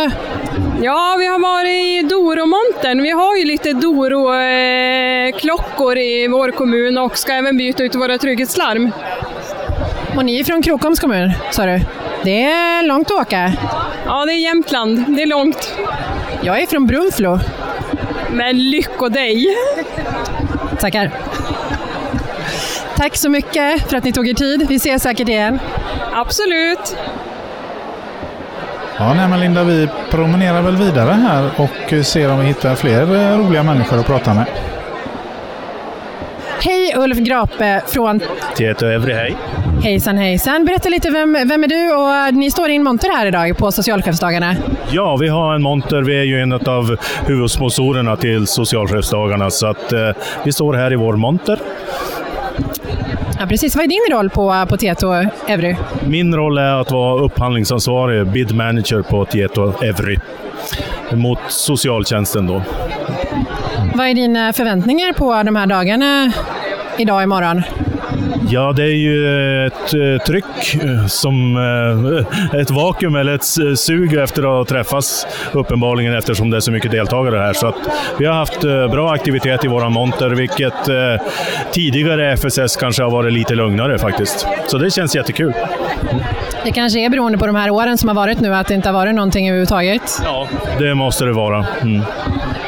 Ja, 0.81 1.15
vi 1.19 1.27
har 1.27 1.39
varit 1.39 1.69
i 1.69 2.01
Doro-montern. 2.09 3.01
Vi 3.01 3.09
har 3.09 3.37
ju 3.37 3.45
lite 3.45 3.73
Doro-klockor 3.73 5.97
i 5.97 6.27
vår 6.27 6.51
kommun 6.51 6.97
och 6.97 7.17
ska 7.17 7.33
även 7.33 7.57
byta 7.57 7.83
ut 7.83 7.95
våra 7.95 8.17
trygghetslarm. 8.17 8.91
Och 10.17 10.25
ni 10.25 10.39
är 10.39 10.43
från 10.43 10.61
Krokoms 10.61 10.99
kommun, 10.99 11.31
sa 11.51 11.65
du? 11.65 11.79
Det 12.23 12.43
är 12.43 12.83
långt 12.83 13.11
att 13.11 13.21
åka. 13.21 13.53
Ja, 14.05 14.25
det 14.25 14.33
är 14.33 14.37
Jämtland. 14.37 15.15
Det 15.15 15.21
är 15.21 15.25
långt. 15.27 15.73
Jag 16.41 16.61
är 16.61 16.67
från 16.67 16.87
Brunflo. 16.87 17.39
Men 18.31 18.69
lycko 18.69 19.09
dig! 19.09 19.55
Tackar. 20.79 21.11
Tack 22.97 23.15
så 23.17 23.29
mycket 23.29 23.89
för 23.89 23.97
att 23.97 24.03
ni 24.03 24.11
tog 24.11 24.27
er 24.27 24.33
tid. 24.33 24.65
Vi 24.69 24.75
ses 24.75 25.03
säkert 25.03 25.29
igen. 25.29 25.59
Absolut. 26.13 26.97
Ja, 28.97 29.13
nej, 29.13 29.27
men 29.27 29.39
Linda, 29.39 29.63
vi 29.63 29.87
promenerar 30.09 30.61
väl 30.61 30.75
vidare 30.75 31.11
här 31.11 31.49
och 31.57 32.05
ser 32.05 32.31
om 32.31 32.39
vi 32.39 32.45
hittar 32.45 32.75
fler 32.75 33.05
roliga 33.37 33.63
människor 33.63 33.99
att 33.99 34.05
prata 34.05 34.33
med. 34.33 34.45
Hej 36.63 36.93
Ulf 36.97 37.17
Grape 37.17 37.81
från 37.87 38.19
Tieto 38.55 38.85
Evry, 38.85 39.13
hej. 39.13 39.35
Hejsan 39.83 40.17
hejsan. 40.17 40.65
Berätta 40.65 40.89
lite, 40.89 41.09
vem, 41.09 41.33
vem 41.33 41.63
är 41.63 41.67
du 41.67 41.93
och 41.93 42.33
ni 42.33 42.51
står 42.51 42.69
i 42.69 42.75
en 42.75 42.83
monter 42.83 43.09
här 43.09 43.25
idag 43.25 43.57
på 43.57 43.71
socialchefsdagarna. 43.71 44.55
Ja, 44.91 45.17
vi 45.17 45.27
har 45.27 45.55
en 45.55 45.61
monter. 45.61 46.01
Vi 46.01 46.19
är 46.19 46.23
ju 46.23 46.41
en 46.41 46.53
av 46.53 46.97
huvudsponsorerna 47.27 48.15
till 48.15 48.47
socialchefsdagarna 48.47 49.49
så 49.49 49.67
att 49.67 49.93
eh, 49.93 50.09
vi 50.43 50.51
står 50.51 50.73
här 50.73 50.93
i 50.93 50.95
vår 50.95 51.13
monter. 51.13 51.59
Ja, 53.43 53.47
precis. 53.47 53.75
Vad 53.75 53.83
är 53.85 53.87
din 53.87 54.17
roll 54.17 54.29
på, 54.29 54.65
på 54.69 54.77
Tieto 54.77 55.13
Evry? 55.47 55.75
Min 56.07 56.35
roll 56.35 56.57
är 56.57 56.81
att 56.81 56.91
vara 56.91 57.21
upphandlingsansvarig, 57.21 58.27
bid 58.27 58.55
manager 58.55 59.01
på 59.01 59.25
Tieto 59.25 59.83
Evry 59.83 60.17
mot 61.11 61.39
socialtjänsten 61.47 62.47
då. 62.47 62.61
Vad 63.95 64.07
är 64.07 64.13
dina 64.13 64.53
förväntningar 64.53 65.13
på 65.13 65.43
de 65.43 65.55
här 65.55 65.65
dagarna 65.65 66.31
idag 66.97 67.15
och 67.15 67.23
imorgon? 67.23 67.61
Ja, 68.49 68.73
det 68.73 68.83
är 68.83 68.95
ju 68.95 69.67
ett 69.67 69.93
eh, 69.93 70.25
tryck 70.25 70.83
eh, 70.83 71.05
som 71.07 71.57
eh, 72.53 72.59
ett 72.61 72.71
vakuum 72.71 73.15
eller 73.15 73.35
ett 73.35 73.79
sug 73.79 74.13
efter 74.13 74.61
att 74.61 74.67
träffas 74.67 75.27
uppenbarligen 75.51 76.13
eftersom 76.13 76.49
det 76.49 76.57
är 76.57 76.61
så 76.61 76.71
mycket 76.71 76.91
deltagare 76.91 77.37
här. 77.37 77.53
Så 77.53 77.75
vi 78.19 78.25
har 78.25 78.33
haft 78.33 78.61
bra 78.61 79.13
aktivitet 79.13 79.65
i 79.65 79.67
våra 79.67 79.89
monter, 79.89 80.29
vilket 80.29 80.73
tidigare 81.71 82.37
FSS 82.37 82.75
kanske 82.75 83.03
har 83.03 83.11
varit 83.11 83.33
lite 83.33 83.55
lugnare 83.55 83.99
faktiskt. 83.99 84.47
Så 84.67 84.77
det 84.77 84.91
känns 84.91 85.15
jättekul. 85.15 85.53
Det 86.63 86.71
kanske 86.71 86.99
är 86.99 87.09
beroende 87.09 87.37
på 87.37 87.45
de 87.45 87.55
här 87.55 87.69
åren 87.69 87.97
som 87.97 88.09
har 88.09 88.15
varit 88.15 88.39
nu, 88.39 88.55
att 88.55 88.67
det 88.67 88.73
inte 88.73 88.89
har 88.89 88.93
varit 88.93 89.15
någonting 89.15 89.47
överhuvudtaget? 89.47 90.21
Ja, 90.23 90.47
det 90.79 90.95
måste 90.95 91.25
det 91.25 91.33
vara. 91.33 91.65
Mm. 91.81 92.01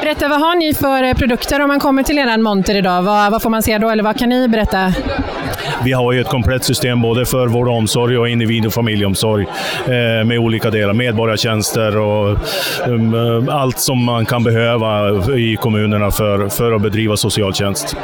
Berätta, 0.06 0.28
vad 0.28 0.40
har 0.42 0.56
ni 0.56 0.74
för 0.74 1.14
produkter 1.14 1.62
om 1.62 1.68
man 1.68 1.80
kommer 1.80 2.04
till 2.04 2.18
er 2.18 2.38
monter 2.38 2.76
idag? 2.76 3.02
Vad, 3.02 3.32
vad 3.32 3.42
får 3.42 3.50
man 3.50 3.62
se 3.62 3.78
då, 3.78 3.90
eller 3.90 4.04
vad 4.04 4.20
kan 4.20 4.30
ni 4.30 4.48
berätta? 4.48 4.94
Vi 5.84 5.92
har 5.92 6.12
ju 6.12 6.22
ett 6.22 6.28
komplett 6.28 6.64
system 6.64 7.02
både 7.02 7.26
för 7.26 7.48
vård 7.48 7.68
och 7.68 7.74
omsorg 7.74 8.18
och 8.18 8.30
individ 8.30 8.66
och 8.66 8.74
familjeomsorg 8.74 9.48
eh, 9.86 10.26
med 10.26 10.40
olika 10.40 10.70
delar, 10.70 10.94
medborgartjänster 10.94 11.98
och 11.98 12.38
um, 12.88 13.50
allt 13.50 13.80
som 13.80 14.04
man 14.04 14.26
kan 14.26 14.44
behöva 14.44 15.10
i 15.38 15.56
kommunerna 15.56 16.12
för, 16.12 16.50
för 16.50 16.72
att 16.72 16.82
bedriva 16.82 17.18
socialtjänst. 17.18 17.96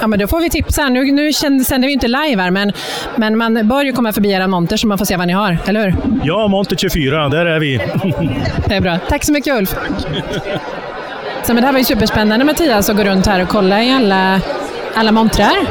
Ja, 0.00 0.06
men 0.06 0.18
då 0.18 0.26
får 0.26 0.40
vi 0.40 0.50
tipsa. 0.50 0.88
Nu, 0.88 1.12
nu 1.12 1.32
sänder 1.32 1.86
vi 1.86 1.92
inte 1.92 2.08
live 2.08 2.42
här, 2.42 2.50
men, 2.50 2.72
men 3.16 3.38
man 3.38 3.68
bör 3.68 3.84
ju 3.84 3.92
komma 3.92 4.12
förbi 4.12 4.32
era 4.32 4.46
monter 4.46 4.76
så 4.76 4.86
man 4.86 4.98
får 4.98 5.04
se 5.04 5.16
vad 5.16 5.26
ni 5.26 5.32
har, 5.32 5.58
eller 5.66 5.84
hur? 5.84 5.94
Ja, 6.24 6.48
monter 6.48 6.76
24, 6.76 7.28
där 7.28 7.46
är 7.46 7.60
vi. 7.60 7.80
det 8.68 8.74
är 8.74 8.80
bra. 8.80 8.98
Tack 9.08 9.24
så 9.24 9.32
mycket 9.32 9.58
Ulf. 9.58 9.74
Så, 11.44 11.54
men 11.54 11.56
det 11.62 11.66
här 11.66 11.72
var 11.72 11.78
ju 11.78 11.84
superspännande 11.84 12.44
Mattias 12.44 12.90
att 12.90 12.96
gå 12.96 13.04
runt 13.04 13.26
här 13.26 13.42
och 13.42 13.48
kolla 13.48 13.82
i 13.82 13.92
alla, 13.92 14.40
alla 14.94 15.12
montrar. 15.12 15.66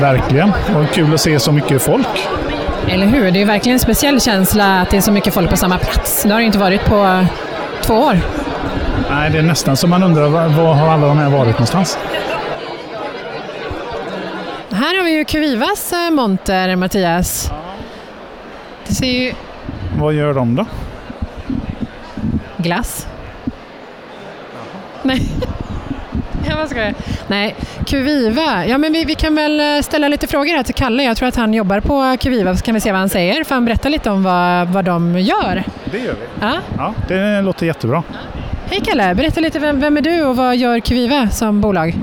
Verkligen, 0.00 0.48
och 0.48 0.94
kul 0.94 1.14
att 1.14 1.20
se 1.20 1.40
så 1.40 1.52
mycket 1.52 1.82
folk. 1.82 2.28
Eller 2.88 3.06
hur? 3.06 3.30
Det 3.30 3.42
är 3.42 3.46
verkligen 3.46 3.74
en 3.74 3.80
speciell 3.80 4.20
känsla 4.20 4.80
att 4.80 4.90
det 4.90 4.96
är 4.96 5.00
så 5.00 5.12
mycket 5.12 5.34
folk 5.34 5.50
på 5.50 5.56
samma 5.56 5.78
plats. 5.78 6.22
Det 6.22 6.32
har 6.32 6.40
det 6.40 6.46
inte 6.46 6.58
varit 6.58 6.84
på 6.84 7.26
två 7.82 7.94
år. 7.94 8.18
Nej, 9.10 9.30
det 9.30 9.38
är 9.38 9.42
nästan 9.42 9.76
så 9.76 9.86
man 9.86 10.02
undrar 10.02 10.28
var, 10.28 10.74
har 10.74 10.88
alla 10.88 11.06
de 11.06 11.18
här 11.18 11.30
varit 11.30 11.52
någonstans? 11.52 11.98
Här 14.70 14.96
har 14.96 15.04
vi 15.04 15.10
ju 15.10 15.24
Kuvivas 15.24 15.92
eh, 15.92 16.10
monter, 16.10 16.76
Mattias. 16.76 17.50
Det 18.86 18.94
ser 18.94 19.06
ju... 19.06 19.32
Vad 19.98 20.14
gör 20.14 20.34
de 20.34 20.54
då? 20.54 20.66
Glass. 22.56 23.06
Nej. 25.02 25.22
Ja, 26.48 26.56
vad 26.56 26.68
ska 26.68 26.80
jag? 26.82 26.94
Nej, 27.26 27.56
Kuviva. 27.86 28.66
Ja, 28.66 28.78
men 28.78 28.92
vi, 28.92 29.04
vi, 29.04 29.14
kan 29.14 29.34
väl 29.34 29.60
eh, 29.60 29.82
ställa 29.82 30.08
lite 30.08 30.26
frågor 30.26 30.52
här 30.52 30.62
till 30.62 30.74
Kalle. 30.74 31.02
Jag 31.02 31.16
tror 31.16 31.28
att 31.28 31.36
han 31.36 31.54
jobbar 31.54 31.80
på 31.80 32.16
Kuviva, 32.20 32.56
så 32.56 32.64
kan 32.64 32.74
vi 32.74 32.80
se 32.80 32.92
vad 32.92 33.00
han 33.00 33.08
säger. 33.08 33.44
Får 33.44 33.54
han 33.54 33.64
berätta 33.64 33.88
lite 33.88 34.10
om 34.10 34.22
vad, 34.22 34.68
vad 34.68 34.84
de 34.84 35.18
gör? 35.18 35.64
Det 35.92 35.98
gör 35.98 36.14
vi. 36.14 36.26
Ja. 36.40 36.52
ja 36.76 36.94
det 37.08 37.42
låter 37.42 37.66
jättebra. 37.66 38.02
Hej 38.70 38.80
Kalle, 38.84 39.14
berätta 39.14 39.40
lite, 39.40 39.58
vem, 39.58 39.80
vem 39.80 39.96
är 39.96 40.00
du 40.00 40.22
och 40.22 40.36
vad 40.36 40.56
gör 40.56 40.80
Kuviva 40.80 41.28
som 41.28 41.60
bolag? 41.60 41.94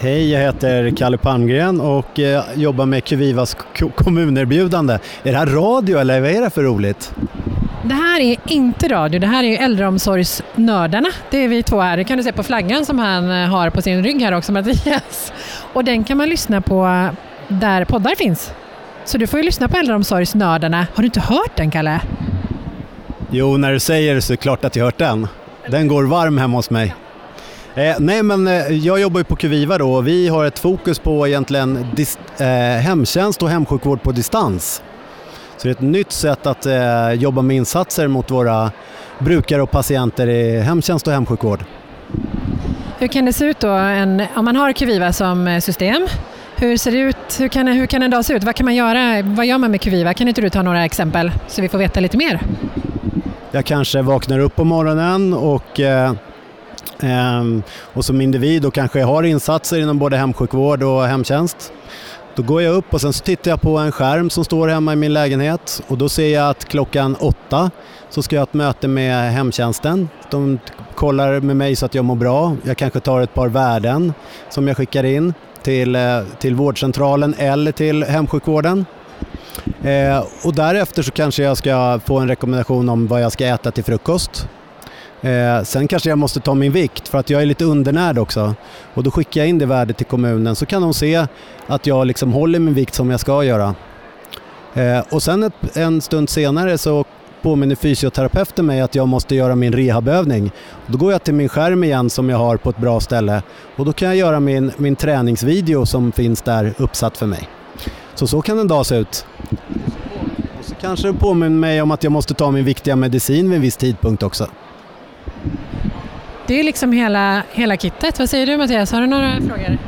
Hej, 0.00 0.30
jag 0.30 0.40
heter 0.40 0.90
Kalle 0.96 1.18
Palmgren 1.18 1.80
och 1.80 2.18
eh, 2.18 2.44
jobbar 2.54 2.86
med 2.86 3.04
Kuvivas 3.04 3.56
kommunerbjudande. 3.94 4.98
Är 5.22 5.32
det 5.32 5.38
här 5.38 5.46
radio 5.46 5.98
eller 5.98 6.20
vad 6.20 6.30
är 6.30 6.40
det 6.40 6.50
för 6.50 6.62
roligt? 6.62 7.14
Det 7.84 7.94
här 7.94 8.20
är 8.20 8.36
inte 8.46 8.88
radio, 8.88 9.20
det 9.20 9.26
här 9.26 9.44
är 9.44 9.64
äldreomsorgsnördarna. 9.64 11.08
Det 11.30 11.44
är 11.44 11.48
vi 11.48 11.62
två 11.62 11.80
här. 11.80 11.96
Det 11.96 12.04
kan 12.04 12.18
du 12.18 12.24
se 12.24 12.32
på 12.32 12.42
flaggan 12.42 12.86
som 12.86 12.98
han 12.98 13.30
eh, 13.30 13.48
har 13.48 13.70
på 13.70 13.82
sin 13.82 14.02
rygg 14.02 14.22
här 14.22 14.32
också, 14.32 14.52
Mattias. 14.52 15.32
Och 15.72 15.84
den 15.84 16.04
kan 16.04 16.16
man 16.16 16.28
lyssna 16.28 16.60
på 16.60 16.86
eh, 16.86 17.12
där 17.48 17.84
poddar 17.84 18.14
finns. 18.14 18.52
Så 19.04 19.18
du 19.18 19.26
får 19.26 19.40
ju 19.40 19.46
lyssna 19.46 19.68
på 19.68 19.76
äldreomsorgsnördarna. 19.76 20.86
Har 20.94 21.02
du 21.02 21.06
inte 21.06 21.20
hört 21.20 21.56
den, 21.56 21.70
Kalle? 21.70 22.00
Jo, 23.30 23.56
när 23.56 23.72
du 23.72 23.80
säger 23.80 24.14
det 24.14 24.22
så 24.22 24.32
är 24.32 24.36
det 24.36 24.42
klart 24.42 24.64
att 24.64 24.76
jag 24.76 24.84
hört 24.84 24.98
den. 24.98 25.28
Den 25.66 25.88
går 25.88 26.04
varm 26.04 26.38
hemma 26.38 26.58
hos 26.58 26.70
mig. 26.70 26.94
Eh, 27.74 27.96
nej 27.98 28.22
men 28.22 28.48
eh, 28.48 28.66
jag 28.72 29.00
jobbar 29.00 29.20
ju 29.20 29.24
på 29.24 29.36
Kuviva 29.36 29.78
då 29.78 29.92
och 29.92 30.06
vi 30.06 30.28
har 30.28 30.44
ett 30.44 30.58
fokus 30.58 30.98
på 30.98 31.28
egentligen 31.28 31.86
eh, 32.38 32.46
hemtjänst 32.80 33.42
och 33.42 33.48
hemsjukvård 33.48 34.02
på 34.02 34.12
distans. 34.12 34.82
Så 35.62 35.68
det 35.68 35.72
är 35.72 35.74
ett 35.74 35.80
nytt 35.80 36.12
sätt 36.12 36.46
att 36.46 36.66
eh, 36.66 37.12
jobba 37.12 37.42
med 37.42 37.56
insatser 37.56 38.08
mot 38.08 38.30
våra 38.30 38.70
brukare 39.18 39.62
och 39.62 39.70
patienter 39.70 40.26
i 40.26 40.60
hemtjänst 40.60 41.06
och 41.06 41.12
hemsjukvård. 41.12 41.64
Hur 42.98 43.08
kan 43.08 43.24
det 43.24 43.32
se 43.32 43.44
ut 43.44 43.60
då 43.60 43.68
en, 43.68 44.22
om 44.34 44.44
man 44.44 44.56
har 44.56 44.72
Kuviva 44.72 45.12
som 45.12 45.48
eh, 45.48 45.60
system? 45.60 46.06
Hur 46.56 46.76
ser 46.76 46.90
det 46.90 46.98
ut? 46.98 47.16
Hur 47.38 47.48
kan, 47.48 47.66
hur 47.66 47.86
kan 47.86 48.02
en 48.02 48.10
dag 48.10 48.24
se 48.24 48.34
ut? 48.34 48.44
Vad 48.44 48.54
kan 48.54 48.64
man 48.64 48.74
göra? 48.74 49.22
Vad 49.22 49.46
gör 49.46 49.58
man 49.58 49.70
med 49.70 49.80
Kuviva? 49.80 50.14
Kan 50.14 50.28
inte 50.28 50.40
du 50.40 50.50
ta 50.50 50.62
några 50.62 50.84
exempel 50.84 51.32
så 51.48 51.62
vi 51.62 51.68
får 51.68 51.78
veta 51.78 52.00
lite 52.00 52.16
mer? 52.16 52.40
Jag 53.50 53.64
kanske 53.64 54.02
vaknar 54.02 54.38
upp 54.38 54.56
på 54.56 54.64
morgonen 54.64 55.34
och 55.34 55.80
eh, 55.80 56.12
ehm, 57.00 57.62
och 57.80 58.04
som 58.04 58.20
individ 58.20 58.66
och 58.66 58.74
kanske 58.74 59.02
har 59.02 59.22
insatser 59.22 59.80
inom 59.80 59.98
både 59.98 60.16
hemsjukvård 60.16 60.82
och 60.82 61.02
hemtjänst. 61.02 61.72
Då 62.36 62.42
går 62.42 62.62
jag 62.62 62.74
upp 62.74 62.94
och 62.94 63.00
sen 63.00 63.12
så 63.12 63.24
tittar 63.24 63.50
jag 63.50 63.60
på 63.60 63.78
en 63.78 63.92
skärm 63.92 64.30
som 64.30 64.44
står 64.44 64.68
hemma 64.68 64.92
i 64.92 64.96
min 64.96 65.12
lägenhet 65.12 65.82
och 65.88 65.98
då 65.98 66.08
ser 66.08 66.34
jag 66.34 66.50
att 66.50 66.64
klockan 66.64 67.16
åtta 67.20 67.70
så 68.10 68.22
ska 68.22 68.36
jag 68.36 68.40
ha 68.40 68.44
ett 68.44 68.54
möte 68.54 68.88
med 68.88 69.32
hemtjänsten. 69.32 70.08
De 70.30 70.58
kollar 70.94 71.40
med 71.40 71.56
mig 71.56 71.76
så 71.76 71.86
att 71.86 71.94
jag 71.94 72.04
mår 72.04 72.16
bra. 72.16 72.56
Jag 72.64 72.76
kanske 72.76 73.00
tar 73.00 73.20
ett 73.20 73.34
par 73.34 73.48
värden 73.48 74.12
som 74.50 74.68
jag 74.68 74.76
skickar 74.76 75.04
in 75.04 75.34
till, 75.62 75.94
eh, 75.94 76.22
till 76.38 76.54
vårdcentralen 76.54 77.34
eller 77.38 77.72
till 77.72 78.04
hemsjukvården. 78.04 78.86
Eh, 79.82 80.24
och 80.44 80.54
därefter 80.54 81.02
så 81.02 81.10
kanske 81.10 81.42
jag 81.42 81.56
ska 81.56 82.00
få 82.06 82.18
en 82.18 82.28
rekommendation 82.28 82.88
om 82.88 83.06
vad 83.06 83.22
jag 83.22 83.32
ska 83.32 83.46
äta 83.46 83.70
till 83.70 83.84
frukost. 83.84 84.48
Eh, 85.22 85.62
sen 85.62 85.88
kanske 85.88 86.08
jag 86.08 86.18
måste 86.18 86.40
ta 86.40 86.54
min 86.54 86.72
vikt 86.72 87.08
för 87.08 87.18
att 87.18 87.30
jag 87.30 87.42
är 87.42 87.46
lite 87.46 87.64
undernärd 87.64 88.18
också. 88.18 88.54
Och 88.94 89.02
då 89.02 89.10
skickar 89.10 89.40
jag 89.40 89.48
in 89.48 89.58
det 89.58 89.66
värdet 89.66 89.96
till 89.96 90.06
kommunen 90.06 90.56
så 90.56 90.66
kan 90.66 90.82
de 90.82 90.94
se 90.94 91.26
att 91.66 91.86
jag 91.86 92.06
liksom 92.06 92.32
håller 92.32 92.58
min 92.58 92.74
vikt 92.74 92.94
som 92.94 93.10
jag 93.10 93.20
ska 93.20 93.44
göra. 93.44 93.74
Eh, 94.74 95.00
och 95.10 95.22
sen 95.22 95.42
ett, 95.42 95.76
en 95.76 96.00
stund 96.00 96.30
senare 96.30 96.78
så 96.78 97.04
påminner 97.42 97.74
fysioterapeuten 97.74 98.66
mig 98.66 98.80
att 98.80 98.94
jag 98.94 99.08
måste 99.08 99.34
göra 99.34 99.56
min 99.56 99.72
rehabövning. 99.72 100.50
Då 100.86 100.98
går 100.98 101.12
jag 101.12 101.24
till 101.24 101.34
min 101.34 101.48
skärm 101.48 101.84
igen 101.84 102.10
som 102.10 102.30
jag 102.30 102.38
har 102.38 102.56
på 102.56 102.70
ett 102.70 102.78
bra 102.78 103.00
ställe 103.00 103.42
och 103.76 103.84
då 103.84 103.92
kan 103.92 104.08
jag 104.08 104.16
göra 104.16 104.40
min, 104.40 104.72
min 104.76 104.96
träningsvideo 104.96 105.86
som 105.86 106.12
finns 106.12 106.42
där 106.42 106.74
uppsatt 106.78 107.16
för 107.16 107.26
mig. 107.26 107.48
Så 108.14 108.26
så 108.26 108.42
kan 108.42 108.58
en 108.58 108.68
dag 108.68 108.86
se 108.86 108.96
ut. 108.96 109.26
Och 110.58 110.64
så 110.64 110.74
kanske 110.74 111.06
det 111.06 111.14
påminner 111.14 111.58
mig 111.58 111.82
om 111.82 111.90
att 111.90 112.02
jag 112.04 112.12
måste 112.12 112.34
ta 112.34 112.50
min 112.50 112.64
viktiga 112.64 112.96
medicin 112.96 113.48
vid 113.48 113.56
en 113.56 113.62
viss 113.62 113.76
tidpunkt 113.76 114.22
också. 114.22 114.46
Det 116.46 116.60
är 116.60 116.64
liksom 116.64 116.92
hela, 116.92 117.42
hela 117.52 117.76
kittet. 117.76 118.18
Vad 118.18 118.30
säger 118.30 118.46
du 118.46 118.56
Mattias? 118.56 118.92
Har 118.92 119.00
du 119.00 119.06
några 119.06 119.32
frågor? 119.36 119.78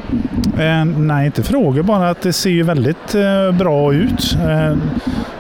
Eh, 0.59 0.85
nej, 0.85 1.27
inte 1.27 1.43
frågor, 1.43 1.83
bara 1.83 2.11
att 2.11 2.21
det 2.21 2.33
ser 2.33 2.51
ju 2.51 2.63
väldigt 2.63 3.15
eh, 3.15 3.53
bra 3.53 3.95
ut. 3.95 4.35
Eh, 4.35 4.77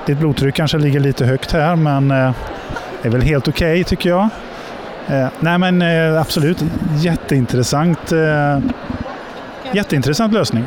ditt 0.06 0.18
blodtryck 0.18 0.54
kanske 0.54 0.78
ligger 0.78 1.00
lite 1.00 1.26
högt 1.26 1.52
här, 1.52 1.76
men 1.76 2.10
eh, 2.10 2.32
det 3.02 3.08
är 3.08 3.12
väl 3.12 3.22
helt 3.22 3.48
okej 3.48 3.72
okay, 3.72 3.84
tycker 3.84 4.08
jag. 4.10 4.28
Eh, 5.08 5.26
nej 5.40 5.58
men 5.58 5.82
eh, 5.82 6.20
absolut, 6.20 6.64
jätteintressant. 6.98 8.12
Eh, 8.12 8.58
jätteintressant 9.72 10.32
lösning. 10.32 10.64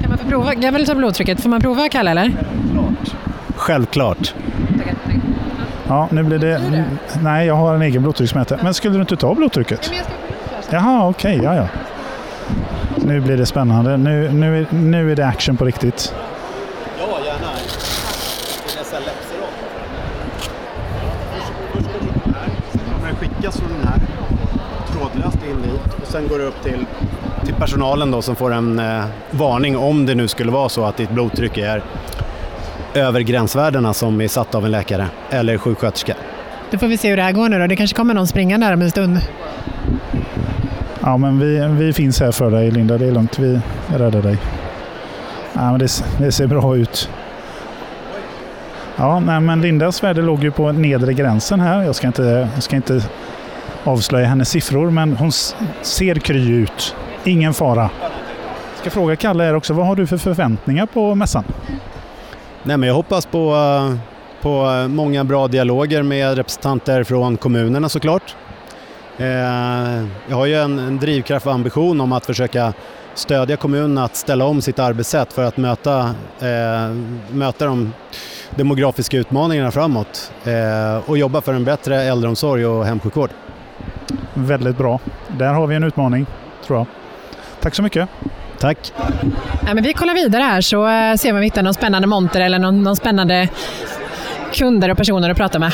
Kan 0.00 0.10
man 0.10 0.18
få 0.18 0.26
prova? 0.28 0.54
Jag 0.54 0.72
vill 0.72 0.86
ta 0.86 0.94
blodtrycket. 0.94 1.40
Får 1.40 1.50
man 1.50 1.60
prova 1.60 1.88
Kalle 1.88 2.10
eller? 2.10 2.32
Självklart. 3.56 4.34
Ja, 5.90 6.08
nu 6.10 6.22
blir 6.22 6.38
det... 6.38 6.84
Nej, 7.22 7.46
jag 7.46 7.54
har 7.54 7.74
en 7.74 7.82
egen 7.82 8.02
blodtrycksmätare. 8.02 8.60
Men 8.62 8.74
skulle 8.74 8.94
du 8.94 9.00
inte 9.00 9.16
ta 9.16 9.34
blodtrycket? 9.34 9.92
Jaha, 10.70 11.08
okej. 11.08 11.36
Okay, 11.36 11.46
ja, 11.46 11.54
ja. 11.54 11.68
Nu 12.96 13.20
blir 13.20 13.36
det 13.36 13.46
spännande. 13.46 13.96
Nu, 13.96 14.32
nu, 14.32 14.66
nu 14.70 15.12
är 15.12 15.16
det 15.16 15.26
action 15.26 15.56
på 15.56 15.64
riktigt. 15.64 16.14
Ja, 16.98 17.18
gärna. 17.24 17.46
Sen 22.72 22.80
kommer 22.94 23.06
den 23.06 23.16
skickas 23.16 23.56
från 23.56 23.70
den 23.78 23.88
här 23.88 24.00
trådlöst 24.92 25.38
in 25.50 25.62
dit 25.62 25.94
och 26.02 26.06
sen 26.06 26.28
går 26.28 26.38
det 26.38 26.44
upp 26.44 26.62
till, 26.62 26.86
till 27.44 27.54
personalen 27.54 28.10
då 28.10 28.22
som 28.22 28.36
får 28.36 28.52
en 28.52 28.78
eh, 28.78 29.04
varning 29.30 29.76
om 29.76 30.06
det 30.06 30.14
nu 30.14 30.28
skulle 30.28 30.52
vara 30.52 30.68
så 30.68 30.84
att 30.84 30.96
ditt 30.96 31.10
blodtryck 31.10 31.58
är 31.58 31.82
över 32.94 33.20
gränsvärdena 33.20 33.94
som 33.94 34.20
är 34.20 34.28
satt 34.28 34.54
av 34.54 34.64
en 34.64 34.70
läkare 34.70 35.06
eller 35.30 35.58
sjuksköterska. 35.58 36.14
Då 36.70 36.78
får 36.78 36.86
vi 36.86 36.96
se 36.96 37.08
hur 37.08 37.16
det 37.16 37.22
här 37.22 37.32
går 37.32 37.48
nu 37.48 37.58
då. 37.58 37.66
Det 37.66 37.76
kanske 37.76 37.96
kommer 37.96 38.14
någon 38.14 38.26
springande 38.26 38.66
här 38.66 38.74
om 38.74 38.82
en 38.82 38.90
stund. 38.90 39.18
Ja, 41.00 41.16
men 41.16 41.38
vi, 41.38 41.68
vi 41.84 41.92
finns 41.92 42.20
här 42.20 42.32
för 42.32 42.50
dig 42.50 42.70
Linda. 42.70 42.98
Det 42.98 43.06
är 43.06 43.12
lugnt. 43.12 43.38
Vi 43.38 43.60
räddar 43.96 44.22
dig. 44.22 44.38
Ja, 45.52 45.70
men 45.70 45.78
det, 45.78 46.04
det 46.18 46.32
ser 46.32 46.46
bra 46.46 46.76
ut. 46.76 47.10
Ja, 48.96 49.20
nej, 49.20 49.40
men 49.40 49.60
Lindas 49.60 50.02
värde 50.02 50.22
låg 50.22 50.44
ju 50.44 50.50
på 50.50 50.72
nedre 50.72 51.12
gränsen 51.12 51.60
här. 51.60 51.82
Jag 51.82 51.94
ska 51.94 52.06
inte, 52.06 52.48
jag 52.54 52.62
ska 52.62 52.76
inte 52.76 53.02
avslöja 53.84 54.26
hennes 54.26 54.48
siffror, 54.48 54.90
men 54.90 55.16
hon 55.16 55.32
ser 55.82 56.14
kry 56.14 56.48
ut. 56.48 56.94
Ingen 57.24 57.54
fara. 57.54 57.90
Jag 58.00 58.80
ska 58.80 58.90
fråga 58.90 59.16
Kalle 59.16 59.44
här 59.44 59.54
också, 59.54 59.74
vad 59.74 59.86
har 59.86 59.96
du 59.96 60.06
för 60.06 60.16
förväntningar 60.16 60.86
på 60.86 61.14
mässan? 61.14 61.44
Nej, 62.62 62.76
men 62.76 62.86
jag 62.86 62.94
hoppas 62.94 63.26
på, 63.26 63.54
eh, 63.54 63.98
på 64.42 64.70
eh, 64.70 64.88
många 64.88 65.24
bra 65.24 65.48
dialoger 65.48 66.02
med 66.02 66.36
representanter 66.36 67.04
från 67.04 67.36
kommunerna 67.36 67.88
såklart. 67.88 68.36
Eh, 69.18 69.26
jag 70.28 70.36
har 70.36 70.46
ju 70.46 70.54
en, 70.54 70.78
en 70.78 70.98
drivkraft 70.98 71.46
och 71.46 71.52
ambition 71.52 72.00
om 72.00 72.12
att 72.12 72.26
försöka 72.26 72.72
stödja 73.14 73.56
kommunerna 73.56 74.04
att 74.04 74.16
ställa 74.16 74.44
om 74.44 74.62
sitt 74.62 74.78
arbetssätt 74.78 75.32
för 75.32 75.44
att 75.44 75.56
möta, 75.56 76.14
eh, 76.40 76.94
möta 77.30 77.64
de 77.64 77.92
demografiska 78.50 79.16
utmaningarna 79.16 79.70
framåt 79.70 80.32
och 81.06 81.18
jobba 81.18 81.40
för 81.40 81.54
en 81.54 81.64
bättre 81.64 82.02
äldreomsorg 82.02 82.66
och 82.66 82.84
hemsjukvård. 82.84 83.30
Väldigt 84.34 84.78
bra. 84.78 85.00
Där 85.38 85.52
har 85.52 85.66
vi 85.66 85.76
en 85.76 85.84
utmaning, 85.84 86.26
tror 86.66 86.78
jag. 86.78 86.86
Tack 87.60 87.74
så 87.74 87.82
mycket. 87.82 88.08
Tack. 88.60 88.92
Ja, 89.66 89.74
men 89.74 89.84
vi 89.84 89.92
kollar 89.92 90.14
vidare 90.14 90.42
här 90.42 90.60
så 90.60 90.88
eh, 90.88 91.14
ser 91.14 91.28
vi 91.28 91.32
om 91.32 91.38
vi 91.38 91.44
hittar 91.44 91.62
någon 91.62 91.74
spännande 91.74 92.08
monter 92.08 92.40
eller 92.40 92.58
någon, 92.58 92.82
någon 92.82 92.96
spännande 92.96 93.48
kunder 94.52 94.88
och 94.88 94.96
personer 94.96 95.30
att 95.30 95.36
prata 95.36 95.58
med. 95.58 95.72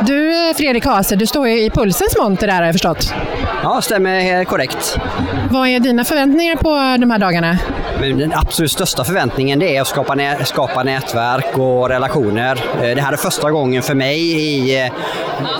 Du 0.00 0.48
eh, 0.48 0.54
Fredrik 0.54 0.86
Hase, 0.86 1.16
du 1.16 1.26
står 1.26 1.48
ju 1.48 1.62
i 1.62 1.70
Pulsens 1.70 2.16
monter 2.18 2.46
där 2.46 2.54
har 2.54 2.64
jag 2.64 2.74
förstått. 2.74 3.14
Ja, 3.62 3.80
stämmer 3.82 4.44
korrekt. 4.44 4.98
Vad 5.50 5.68
är 5.68 5.80
dina 5.80 6.04
förväntningar 6.04 6.56
på 6.56 7.00
de 7.00 7.10
här 7.10 7.18
dagarna? 7.18 7.58
Men 8.02 8.18
den 8.18 8.32
absolut 8.34 8.70
största 8.70 9.04
förväntningen 9.04 9.58
det 9.58 9.76
är 9.76 9.80
att 9.80 9.88
skapa, 9.88 10.14
nä 10.14 10.44
skapa 10.44 10.82
nätverk 10.82 11.58
och 11.58 11.88
relationer. 11.88 12.64
Eh, 12.74 12.94
det 12.94 13.00
här 13.00 13.12
är 13.12 13.16
första 13.16 13.50
gången 13.50 13.82
för 13.82 13.94
mig 13.94 14.20
i, 14.20 14.80
eh, 14.80 14.92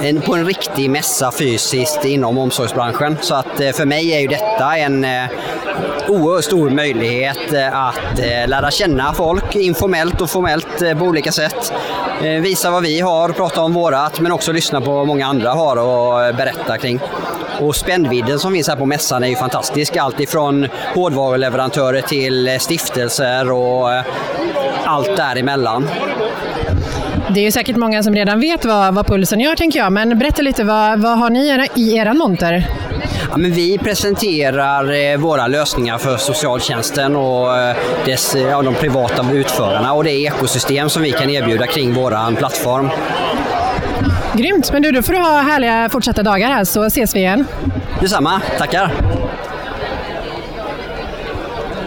en, 0.02 0.20
på 0.20 0.34
en 0.34 0.46
riktig 0.46 0.90
mässa 0.90 1.32
fysiskt 1.32 2.04
inom 2.04 2.38
omsorgsbranschen. 2.38 3.18
Så 3.20 3.34
att 3.34 3.60
eh, 3.60 3.72
för 3.72 3.86
mig 3.86 4.12
är 4.12 4.20
ju 4.20 4.26
detta 4.26 4.76
en 4.76 5.06
oerhört 6.08 6.44
stor 6.44 6.70
möjlighet 6.70 7.54
att 7.72 8.18
lära 8.46 8.70
känna 8.70 9.12
folk 9.12 9.56
informellt 9.56 10.20
och 10.20 10.30
formellt 10.30 10.98
på 10.98 11.04
olika 11.04 11.32
sätt. 11.32 11.72
Visa 12.20 12.70
vad 12.70 12.82
vi 12.82 13.00
har, 13.00 13.28
prata 13.28 13.60
om 13.60 13.72
vårat, 13.72 14.20
men 14.20 14.32
också 14.32 14.52
lyssna 14.52 14.80
på 14.80 14.92
vad 14.92 15.06
många 15.06 15.26
andra 15.26 15.50
har 15.50 15.76
och 15.76 16.34
berätta 16.34 16.78
kring. 16.78 17.00
Och 17.60 17.76
spännvidden 17.76 18.38
som 18.38 18.52
finns 18.52 18.68
här 18.68 18.76
på 18.76 18.86
mässan 18.86 19.24
är 19.24 19.28
ju 19.28 19.36
fantastisk. 19.36 19.96
Allt 19.96 20.20
ifrån 20.20 20.68
hårdvaruleverantörer 20.94 22.00
till 22.00 22.60
stiftelser 22.60 23.50
och 23.50 23.92
eh, 23.92 24.04
allt 24.84 25.16
däremellan. 25.16 25.88
Det 27.34 27.40
är 27.40 27.44
ju 27.44 27.50
säkert 27.52 27.76
många 27.76 28.02
som 28.02 28.14
redan 28.14 28.40
vet 28.40 28.64
vad, 28.64 28.94
vad 28.94 29.06
Pulsen 29.06 29.40
gör 29.40 29.56
tänker 29.56 29.78
jag, 29.78 29.92
men 29.92 30.18
berätta 30.18 30.42
lite, 30.42 30.64
vad, 30.64 31.00
vad 31.00 31.18
har 31.18 31.30
ni 31.30 31.68
i 31.74 31.96
er 31.96 32.12
monter? 32.12 32.68
Ja, 33.30 33.36
men 33.36 33.52
vi 33.52 33.78
presenterar 33.78 35.12
eh, 35.12 35.18
våra 35.18 35.46
lösningar 35.46 35.98
för 35.98 36.16
socialtjänsten 36.16 37.16
och 37.16 37.58
eh, 37.58 37.76
dess, 38.04 38.36
ja, 38.50 38.62
de 38.62 38.74
privata 38.74 39.26
utförarna 39.32 39.92
och 39.92 40.04
det 40.04 40.12
ekosystem 40.12 40.88
som 40.88 41.02
vi 41.02 41.12
kan 41.12 41.30
erbjuda 41.30 41.66
kring 41.66 41.94
vår 41.94 42.36
plattform. 42.36 42.90
Grymt, 44.36 44.72
men 44.72 44.82
du, 44.82 44.92
då 44.92 45.02
får 45.02 45.12
du 45.12 45.18
ha 45.18 45.40
härliga 45.40 45.88
fortsatta 45.88 46.22
dagar 46.22 46.48
här 46.48 46.64
så 46.64 46.84
ses 46.84 47.16
vi 47.16 47.18
igen. 47.18 47.44
Detsamma, 48.00 48.42
tackar. 48.58 48.92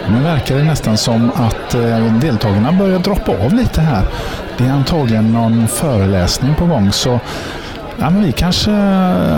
Nu 0.10 0.24
verkar 0.24 0.56
det 0.56 0.64
nästan 0.64 0.98
som 0.98 1.32
att 1.36 1.74
eh, 1.74 2.14
deltagarna 2.22 2.72
börjar 2.72 3.00
droppa 3.00 3.32
av 3.32 3.54
lite 3.54 3.82
här. 3.82 4.04
Det 4.58 4.64
är 4.64 4.72
antagligen 4.72 5.34
någon 5.34 5.68
föreläsning 5.68 6.56
på 6.56 6.66
gång 6.66 6.92
så 6.92 7.20
ja, 7.98 8.10
men 8.10 8.24
vi 8.24 8.32
kanske 8.32 8.72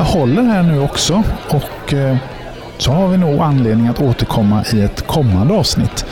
håller 0.03 0.43
här 0.43 0.63
nu 0.63 0.79
också 0.79 1.23
och 1.49 1.93
eh, 1.93 2.17
så 2.77 2.91
har 2.91 3.07
vi 3.07 3.17
nog 3.17 3.39
anledning 3.39 3.87
att 3.87 4.01
återkomma 4.01 4.63
i 4.73 4.81
ett 4.81 5.07
kommande 5.07 5.53
avsnitt. 5.53 6.05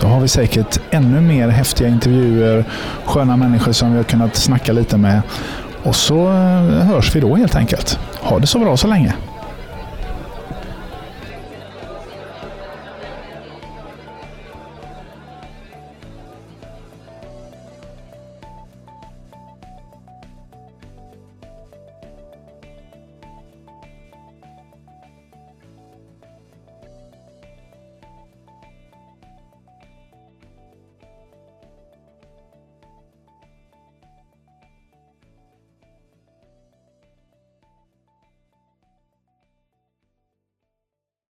Då 0.00 0.06
har 0.06 0.20
vi 0.20 0.28
säkert 0.28 0.80
ännu 0.90 1.20
mer 1.20 1.48
häftiga 1.48 1.88
intervjuer, 1.88 2.64
sköna 3.04 3.36
människor 3.36 3.72
som 3.72 3.90
vi 3.90 3.96
har 3.96 4.04
kunnat 4.04 4.36
snacka 4.36 4.72
lite 4.72 4.96
med 4.96 5.22
och 5.88 5.96
så 5.96 6.28
eh, 6.28 6.86
hörs 6.86 7.16
vi 7.16 7.20
då 7.20 7.36
helt 7.36 7.54
enkelt. 7.54 7.98
Ha 8.20 8.38
det 8.38 8.46
så 8.46 8.58
bra 8.58 8.76
så 8.76 8.86
länge. 8.86 9.14